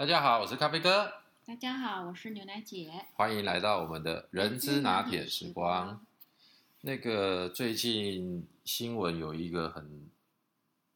[0.00, 1.12] 大家好，我是咖啡哥，
[1.44, 2.90] 大家好，我是牛奶姐。
[3.16, 6.02] 欢迎来到我们的人之拿铁时光。
[6.80, 10.08] 那个最近新闻有一个很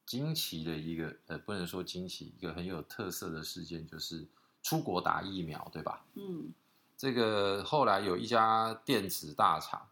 [0.06, 4.24] 惊奇的一个，呃，不能说惊奇，一个很有特色的事件，就是
[4.62, 6.02] 出国打疫苗，对吧？
[6.14, 6.50] 嗯，
[6.96, 9.86] 这个后来有一家电子大厂，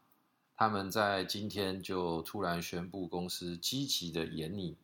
[0.56, 4.74] 他们在今天就突然宣布，公司积极的研拟，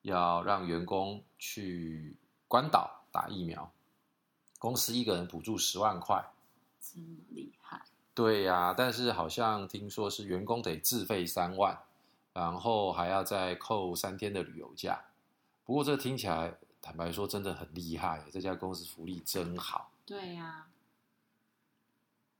[0.00, 2.16] 要让员工去
[2.48, 3.70] 关岛打疫苗，
[4.58, 6.32] 公司一个人补助十万块。
[6.80, 7.80] 这么厉害，
[8.12, 11.80] 对呀、但是好像听说是员工得自费三万，
[12.32, 15.04] 然后还要再扣三天的旅游假。
[15.64, 19.92] 不过这听起来，坦白说真的很厉害，这家公司福利真好。
[20.04, 20.66] 对呀、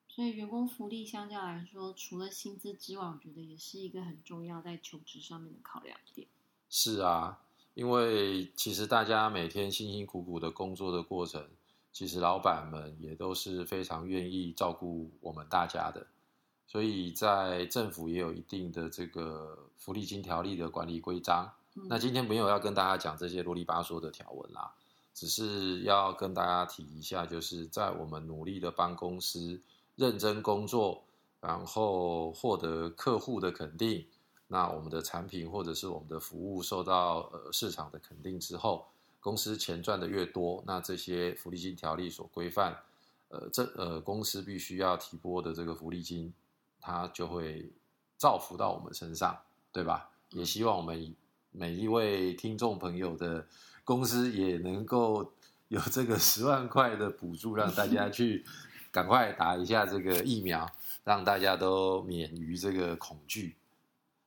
[0.08, 6.26] 所以员工福利相较来说，除了薪资之外，我觉得也是一个很重要在求职上面的考量点。
[6.68, 7.43] 是啊，
[7.74, 11.44] 因为其实大家每天辛辛苦苦的工作的过程，
[11.92, 16.06] 其实老板们也都是非常愿意照顾我们大家的，
[16.66, 21.52] 所以在政府也有一定的这个福利金条例的管理规章。
[21.76, 24.72] 嗯那今天没有要跟大家讲这些啰里吧嗦的条文啦，
[25.12, 29.60] 只是要跟大家提一下，就是在我们努力的帮公司
[29.96, 31.02] 认真工作，
[31.40, 34.06] 然后获得客户的肯定，
[34.46, 38.86] 那我们的产品或者是我们的服务受到呃市场的肯定之后，
[39.20, 42.76] 公司钱赚的越多，那这些福利金条例所规范，
[43.28, 46.32] 呃，这呃公司必须要提拨的这个福利金，
[46.80, 47.70] 它就会
[48.16, 49.36] 造福到我们身上，
[49.72, 50.10] 对吧？
[50.30, 51.14] 也希望我们
[51.50, 53.46] 每一位听众朋友的
[53.84, 55.32] 公司也能够
[55.68, 58.44] 有这个十万块的补助，让大家去
[58.92, 60.70] 赶快打一下这个疫苗，
[61.02, 63.56] 让大家都免于这个恐惧。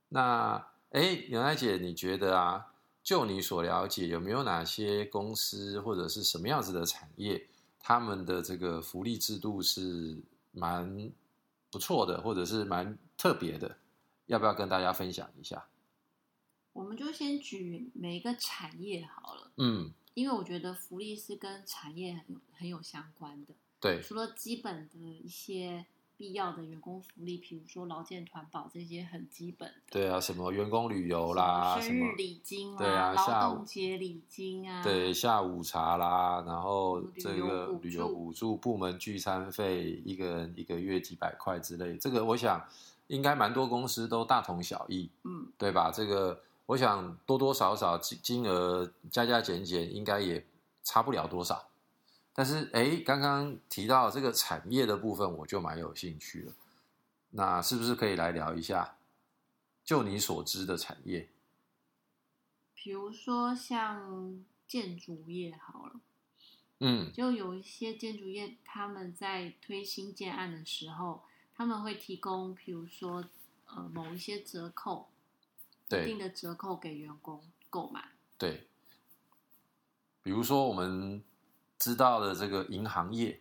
[0.10, 2.74] 那哎，牛奶姐，你觉得啊？
[3.04, 7.48] 就你所了解，有没有哪些公司或者是什么样子的产业，
[7.80, 10.18] 他们的这个福利制度是
[10.52, 11.10] 蛮
[11.72, 13.78] 不错的，或者是蛮特别的？
[14.26, 15.68] 要不要跟大家分享一下？
[16.74, 23.54] 我们就先举每一个产业好了，嗯，因为我觉得福利是跟产业很有很有相关的。
[23.80, 25.86] 对，除了基本的一些
[26.18, 42.66] 必要的员工福利，比如说劳健团保这些很基本的，对啊，什么员工旅游啦，什么生日礼金啦，对啊下劳午动节礼金啊，对下午茶啦，然后这个旅游补助、部门聚餐费，一个人一个月几百块之类，这个我想
[43.08, 45.92] 应该蛮多公司都大同小异，嗯，对吧？
[45.92, 50.44] 这个我想多多少少金金额加加减减，应该也
[50.84, 51.67] 差不了多少。
[52.38, 56.54] 但是，哎，刚刚提到这个产业的部分，我就蛮有兴趣了。
[57.32, 59.00] 那是不是可以来聊一下，
[59.84, 61.32] 就你所知的产业？
[62.76, 66.00] 比如说像建筑业好了，
[66.78, 71.24] 嗯，就有一些建筑业他们在推新建案的时候，
[71.56, 73.26] 他们会提供，比如说
[73.66, 75.10] 呃某一些折扣，
[75.88, 78.12] 一对定的折扣给员工购买。
[78.38, 78.68] 对，
[80.22, 81.24] 比如说我们
[81.78, 83.40] 知道了这个银行业，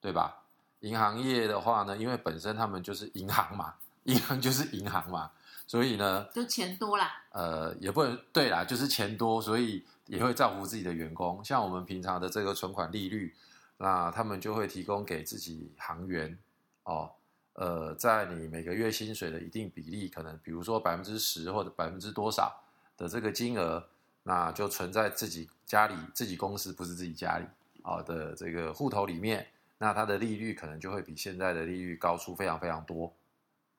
[0.00, 0.38] 对吧？
[0.80, 5.30] 银行业的话呢，因为本身他们就是银行嘛，银行就是银行嘛，
[5.64, 11.42] 所以呢，就钱多啦，呃，也不能对啦，就是钱多，所以也会造福自己的员工。
[11.44, 13.32] 像我们平常的这个存款利率，
[13.76, 16.36] 那他们就会提供给自己行员
[16.82, 17.12] 哦，
[17.52, 22.60] 呃，在你每个月薪水的一定比例，可能比如说百分之十或者百分之多少
[22.96, 23.88] 的这个金额，
[24.24, 27.46] 那就存在自己家里、自己公司不是自己家里
[27.82, 29.46] 啊的这个户头里面，
[29.78, 33.12] 那它的利率可能就会比现在的利率高出非常非常多。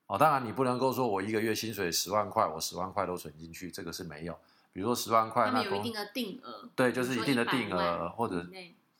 [0.07, 4.37] 哦，当然你不能够说我一个月薪水十万块，我十万块都存进去，这个是没有。
[4.73, 8.49] 比如说十万块，他那有一定的定额，对，就是一定的定额，或者是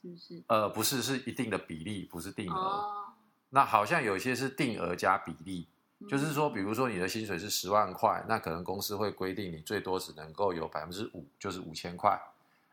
[0.02, 0.44] 不是？
[0.48, 2.56] 呃不是是一定的比例，不是定额。
[2.56, 3.14] 哦，
[3.50, 5.73] 那好像有些是定额加比例，嗯
[6.10, 12.20] 就是说，比如说你的薪水是十万块，那可能公司会规定你最多只能够有百分之五，就是五千块。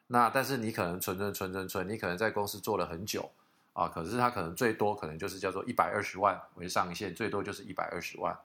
[0.09, 3.31] 那但是你可能存存存存存，你可能在公司做了很久
[3.73, 8.37] 啊，可是他可能最多可能就是叫做一百二十万为上限，最多就是一百二十万。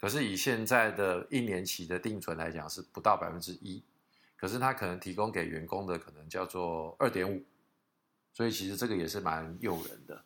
[0.00, 3.82] 可是以现在的一年期的定存来讲是不到百分之一，
[4.36, 7.42] 可是他可能提供给员工的可能叫做二点五，
[8.32, 10.22] 所以其实这个也是蛮诱人的。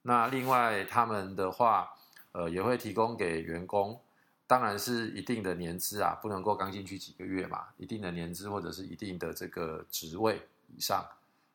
[0.00, 1.92] 那另外他们的话，
[2.32, 4.00] 呃，也会提供给员工，
[4.46, 11.06] 当然是一定的年资啊，不能够刚进去几个月嘛，一定的年资或者是一定的这个职位以上。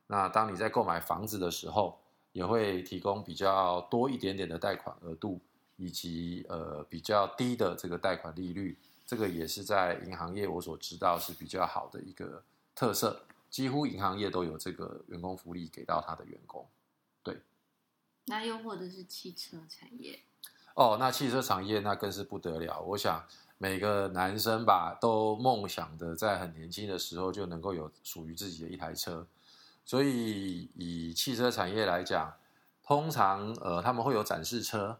[0.07, 1.99] 那当你在购买房子的时候，
[2.31, 5.39] 也会提供比较多一点点的贷款额度，
[5.77, 12.43] 以及呃比较低的这个贷款利率，这个也是在银行业我所知道是比较好的一个
[12.75, 13.23] 特色。
[13.49, 16.67] 几乎银行业都有这个员工福利给到他的员工。
[17.23, 17.39] 对
[18.25, 20.19] 那又或者是汽车产业，
[20.75, 22.79] 哦，那汽车产业那更是不得了。
[22.81, 23.21] 我想
[23.57, 29.27] 每个男生吧，都梦想的在很年轻的时候就能够有属于自己的一台车。
[29.83, 32.33] 所以以汽车产业来讲，
[32.83, 34.99] 通常呃他们会有展示车，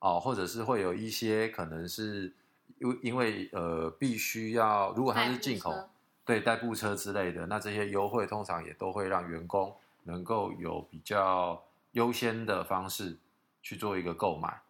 [0.00, 2.34] 哦，或者是会有一些可能是
[2.78, 5.88] 因因为呃必须要，如果它是进口，
[6.24, 9.74] 对代步车之类的，那这些优惠通常也都会让员工
[10.04, 11.62] 能够有比较。
[11.92, 13.18] 优先的方式
[13.62, 14.62] 去做一个购买，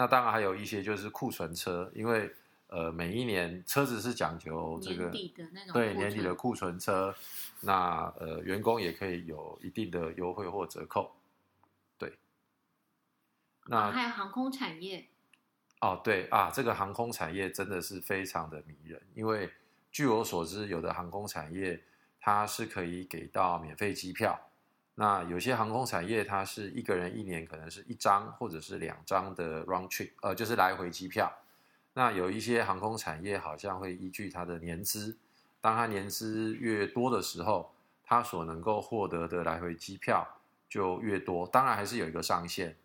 [0.00, 2.34] 那当然还有一些就是库存车，因为
[2.68, 5.10] 呃每一年车子是讲究这个
[5.74, 7.14] 对年底的库存车，
[7.60, 11.14] 那呃员工也可以有一定的优惠或折扣，
[11.98, 12.14] 对。
[13.66, 15.06] 那还有航空产业，
[15.82, 19.52] 哦对啊，这个航空产业真的是非常的迷人，因为
[19.92, 21.78] 据我所知，有的航空产业
[22.18, 24.40] 它是可以给到免费机票。
[25.00, 31.32] 那有些航空产业，它是一个人一年可能是一张或者是两张的 round trip，呃，就是来回机票。
[31.94, 35.16] 那有一些航空产业好像会依据它的年资，
[35.58, 37.72] 当它年资越多的时候，
[38.04, 40.28] 它所能够获得的来回机票
[40.68, 41.46] 就越多。
[41.46, 42.76] 当然还是有一个上限。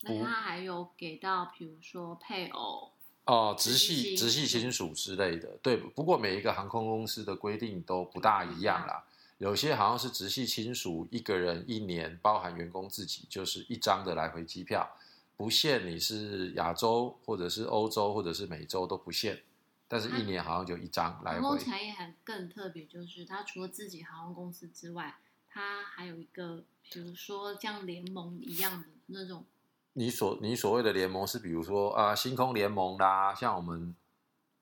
[0.00, 2.90] 那它还有给到，比如说配偶
[3.26, 5.58] 哦，直系直系亲属之类的。
[5.62, 9.04] 对，不过每一个航空公司的规定都不大一样啦。
[9.38, 14.96] 有些好像是直系亲属，一个人一年包含员工自己就是一张的来回机票，
[15.36, 19.44] 不限你是亚洲或者是欧洲或者是美洲都不限，
[19.86, 21.40] 但是一年好像就一张来回。
[21.40, 29.44] 航空产业还更特别，就是它除了自己航空公司之外，它还有一个，比如说像联盟一样的那种。
[29.92, 33.94] 你所你所谓的联盟是比如说啊星空联盟啦，像我们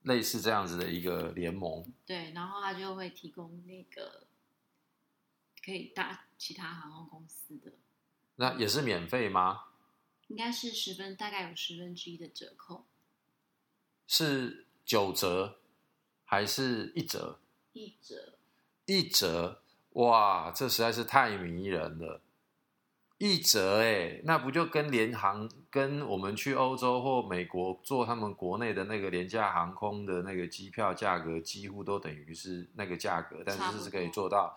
[0.03, 1.83] 类似这样子的一个联盟。
[2.05, 4.25] 对，然后它就会提供那个。
[5.67, 7.73] 可以搭其他航空公司的，
[8.37, 9.65] 那也是免费吗？
[10.29, 12.87] 应该是十分，大概有十分之一的折扣。
[14.07, 15.59] 是九折
[16.25, 17.41] 还是一折？
[17.73, 18.39] 一折。
[18.85, 19.61] 一折，
[19.95, 22.21] 哇，这实在是太迷人了。
[23.19, 34.57] 一折，哎，那不就跟联航跟我们去欧洲或美国坐他们国内的那个廉价航空的那个机票价格，几乎都等于是那个价格，但是是可以做到。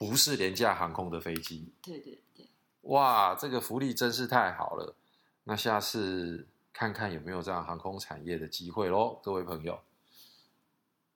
[0.00, 2.46] 不是廉价航空的飞机，对对对，
[2.84, 4.96] 哇，这个福利真是太好了。
[5.44, 9.78] 那下次看看有没有这样航空产业的机会喽，各位朋友。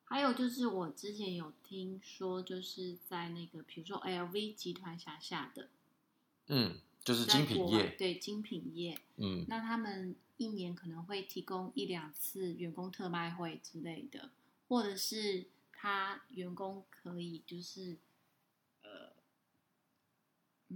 [0.04, 5.70] 还有就是我之前有听说，就是在那个比如说 LV 集团辖下的，
[6.48, 14.28] 嗯，就是精品业，对精品业，嗯，那他们一年可能会提供一两次员工特卖会之类的，
[14.68, 17.96] 或者是他员工可以就是。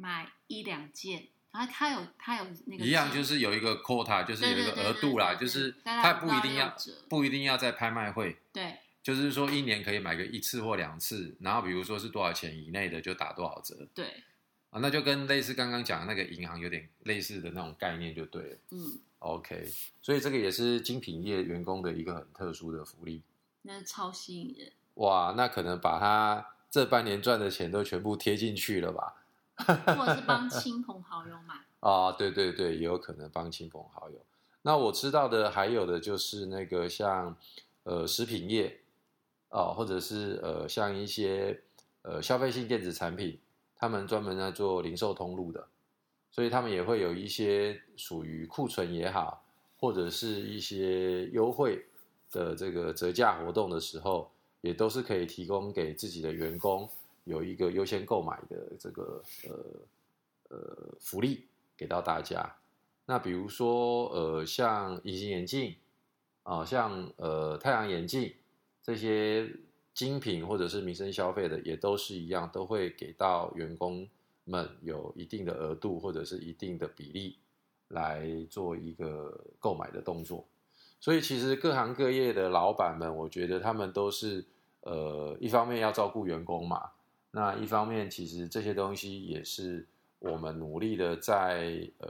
[0.00, 6.74] 买一两件，然后他有他有那个一样，就是有一个 quota，就是有一个额度啦，就是他不一定要
[7.08, 14.06] 不一定要在拍卖会，对，就是说一年可以买个一次或两次，然后比如说是多少钱以内的就打多少折，对，
[14.70, 19.66] 啊，那就跟类似刚刚讲的那个银行有点类似的那种概念就对了，嗯，OK，
[20.02, 23.22] 所以这个也是精品业员工的一个很特殊的福利，
[23.62, 29.17] 那超吸引人，哇，那可能把他这半年赚的钱都全部贴进去了吧。
[29.58, 34.16] 或者是帮亲朋好友买 啊，对对对，也有可能帮亲朋好友。
[34.62, 37.36] 那我知道的还有的就是那个像
[37.84, 38.80] 呃食品业
[39.48, 41.62] 啊，或者是呃像一些
[42.02, 43.38] 呃消费性电子产品，
[43.76, 45.68] 他们专门在做零售通路的，
[46.30, 49.44] 所以他们也会有一些属于库存也好，
[49.78, 51.86] 或者是一些优惠
[52.32, 56.88] 的这个折价活动的时候，也都是可以提供给自己的员工。
[57.28, 62.56] 有一个优先购买的这个呃呃福利给到大家，
[63.04, 65.76] 那比如说呃像隐形眼镜
[66.42, 68.32] 啊，像呃太阳眼镜
[68.82, 69.46] 这些
[69.92, 74.08] 精品或者是民生消费的，也都是一样，都会给到员工
[74.44, 77.36] 们有一定的额度或者是一定的比例
[77.88, 80.46] 来做一个购买的动作。
[80.98, 84.46] 所以其实各行各业的老板们，我觉得他们都是
[84.80, 86.92] 呃一方面要照顾员工嘛。
[87.30, 89.86] 那一方面，其实这些东西也是
[90.18, 92.08] 我们努力的在呃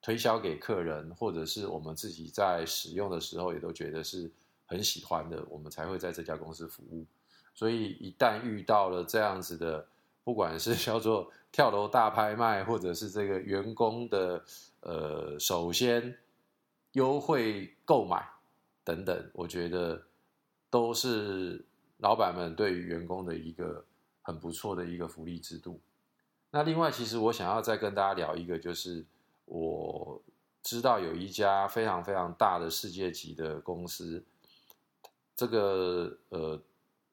[0.00, 4.30] 推销给客人，或者是我们自己在使用的时候，也都觉得是
[4.64, 7.04] 很喜欢的，我们才会在这家公司服务。
[7.52, 9.84] 所以一旦遇到了这样子的，
[10.22, 14.44] 不管是 叫做跳楼大拍卖，或者是这个员工的
[14.82, 16.16] 呃首先
[16.92, 18.24] 优惠购买
[18.84, 20.00] 等等，我觉得
[20.70, 21.64] 都是
[21.98, 23.84] 老板们对于员工的一个。
[24.24, 25.78] 很不错的一个福利制度。
[26.50, 29.04] 那另外，其实我想要再跟大家聊一个，就是
[29.44, 30.20] 我
[30.62, 34.24] 知道有一家非常非常大的世界级的公司，
[35.36, 36.60] 这个呃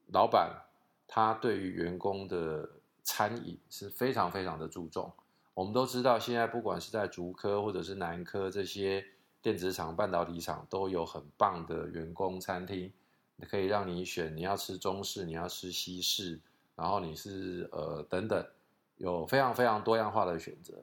[0.07, 0.63] 老板
[1.07, 2.69] 他对于员工的
[3.03, 5.11] 餐饮是非常非常的注重。
[5.53, 9.05] 我们都知道，现在不管是在竹科或者是南科这些
[9.41, 12.93] 电子厂、半导体厂，都有很棒的员工餐厅，
[13.49, 16.39] 可以让你选你要吃中式，你要吃西式，
[16.81, 18.43] 然后你是呃等等。
[18.97, 20.75] 有非常非常多样化的选择。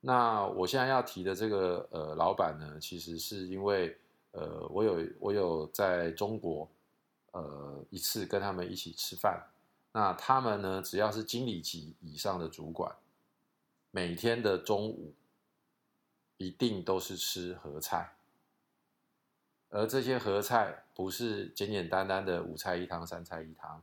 [0.00, 3.96] 那我现在要提的这个呃老板呢，其实是因为
[4.32, 6.68] 呃我有我有在中国
[7.30, 9.42] 呃一次跟他们一起吃饭。
[9.92, 12.94] 那他们呢，只要是经理级以上的主管，
[13.90, 15.14] 每天的中午
[16.36, 18.16] 一定都是吃合菜，
[19.70, 23.82] 而这些合菜不是简简单单的五菜一汤、三菜一汤，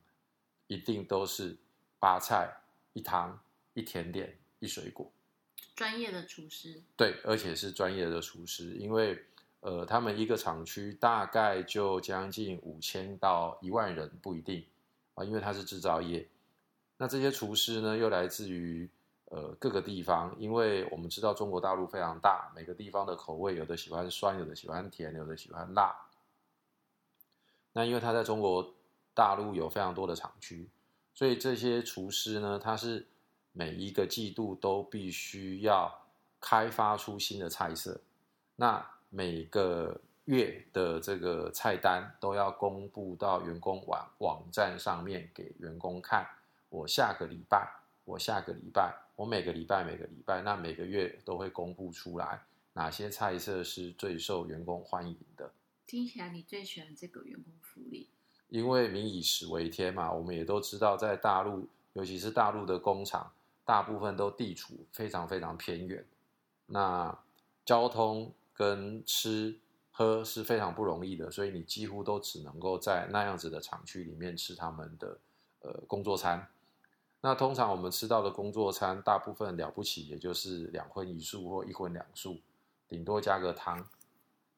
[0.68, 1.58] 一定都是
[2.00, 2.56] 八菜
[2.94, 3.40] 一汤。
[3.76, 5.12] 一甜点，一水果，
[5.76, 9.20] 专业的厨师，对，而且是专业的厨师，因为
[9.62, 14.64] 呃，他们一个厂区大概就将近五千到一万人，不一定
[15.16, 16.30] 啊，因为它是制造业。
[16.98, 18.88] 那这些厨师呢，又来自于
[19.32, 25.96] 呃各个地方，因为我们知道中国大陆非常大，每个地方的口味，有的喜欢酸，有的喜欢甜，有的喜欢辣。
[27.72, 28.72] 那因为他在中国
[29.14, 30.70] 大陆有非常多的厂区，
[31.14, 33.08] 所以这些厨师呢，他是。
[33.56, 36.08] 每一个季度都必须要
[36.42, 38.02] 开发出新的菜色，
[38.56, 46.28] 那每个月的这个菜单都要公布到员工网网站上面给员工看。
[46.70, 47.72] 我下个礼拜，
[48.06, 52.42] 我下个礼拜，我每个礼拜每个礼拜，那每个月都会公布出来
[52.74, 55.54] 哪些菜色是最受员工欢迎的。
[55.86, 58.10] 听起来你最喜欢这个员工福利？
[58.54, 63.32] 因为民以食为天嘛，我们也都知道，在大陆，尤其是大陆的工厂。
[63.66, 66.06] 大部分都地处非常非常偏远，
[66.66, 67.18] 那
[67.66, 69.58] 交通跟吃
[69.90, 75.18] 喝是非常不容易的，所以你几乎都只能够在那样子的厂区里面吃他们的
[75.62, 76.46] 呃工作餐。
[77.22, 82.42] 那通常我们吃到的工作餐，大部分了不起也就是两荤一素或一荤两素，
[82.90, 83.88] 顶多加个汤，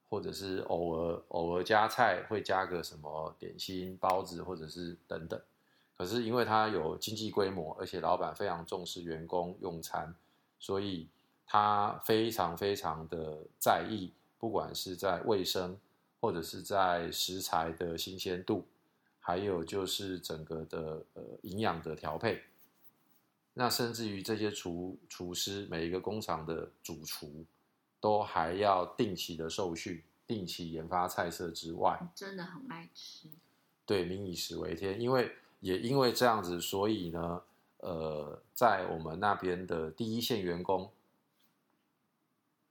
[0.10, 5.40] 或者是偶尔偶尔加菜，会加个什么点心、包子或者是等等。
[5.98, 10.14] 可是因为他有经济规模，而且老板非常重视员工用餐，
[10.60, 11.08] 所以
[11.46, 15.78] 他非常非常的在意，不管是在卫生，
[16.20, 18.66] 或者是在食材的新鲜度，
[19.20, 22.42] 还有就是整个的呃营养的调配。
[23.54, 27.46] 那甚至于这些厨厨师，每一个工厂的主厨，
[28.00, 33.30] 都还要定期的受训，定期研发菜色之外，真的很爱吃。
[33.86, 35.32] 对，民以食为天，因为。
[35.62, 37.42] 也因为这样子，所以呢，
[37.78, 40.92] 呃，在我们那边的第一线员工，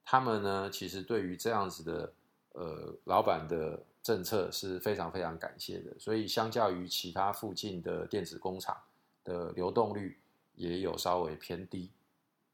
[0.05, 2.13] 他们呢，其实对于这样子的
[2.53, 5.99] 呃老板的政策是非常非常感谢的。
[5.99, 8.77] 所以，相较于其他附近的电子工厂
[9.25, 10.17] 的流动率
[10.55, 11.91] 也有稍微偏低。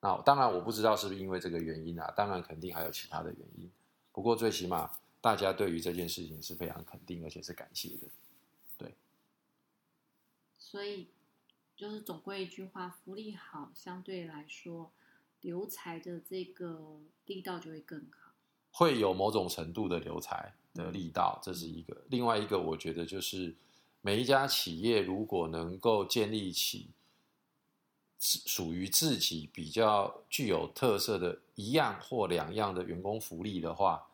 [0.01, 3.71] 那当然，我不知道是不是因为这个原因啊，当然肯定还有其他的原因。
[4.13, 4.91] 不过，最起码
[5.21, 8.09] 大家对于这件事情是非常肯定，而且是感谢的。
[8.79, 8.95] 对
[10.59, 11.09] 所以，
[11.77, 14.91] 就是总归一句话，福利好，相对来说，
[15.43, 18.33] 留才的这个力道就会更好。
[18.73, 22.05] 会有某种程度的留才的力道，这是一个。
[22.09, 23.55] 另外一个，我觉得就是
[24.01, 26.89] 每一家企业如果能够建立起
[28.21, 34.07] 属于自己比较具有特色的一样或两样的员工福利的话，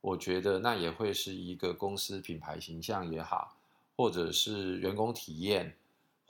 [0.00, 3.56] 我觉得那也会是一个公司品牌形象也好，
[3.96, 5.76] 或者是员工体验。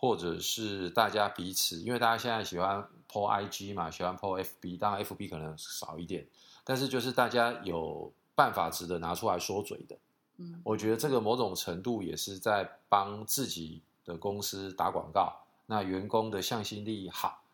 [0.03, 6.27] 或者是大家彼此，因为大家现在喜欢 po IG 嘛，喜欢 po FB，当然 FB 可能少一点，
[6.65, 9.99] 但是就是大家有办法值得拿出来说嘴的，
[10.39, 15.37] 嗯，我觉得这个某种程度也是在帮自己的公司打广告，
[15.71, 17.45] 那员工的向心力好，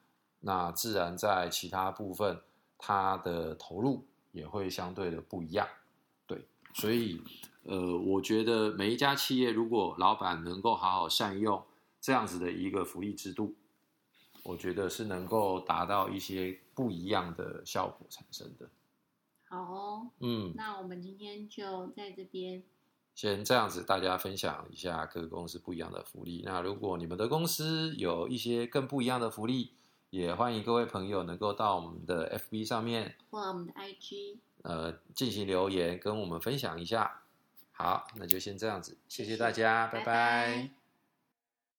[0.40, 2.40] 那自然在其他部分
[2.78, 5.68] 他的投入也会相对的不一样，
[6.26, 7.20] 对，所以
[7.64, 11.62] 呃，我觉得每一家企业如果老板能够好好善用。
[11.99, 13.56] 这样子的一个福利制度，
[14.44, 18.70] 我觉得是能够达到一些不一样的效果产生的。
[19.49, 22.62] 好哦，嗯，那我们今天就在这边
[23.16, 26.42] 先这样子，大家分享一下各个公司不一样的福利。
[26.44, 29.73] 那如果你们的公司有一些更不一样的福利，
[30.11, 37.23] 也欢迎各位朋友能够到我们的 FB 上面或我们的 IG 呃进行留言，跟我们分享一下。
[37.73, 40.86] 好，那就先这样子，谢谢大家，拜拜。